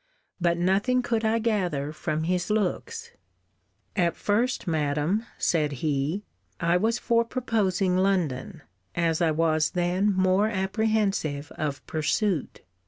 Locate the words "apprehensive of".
10.47-11.85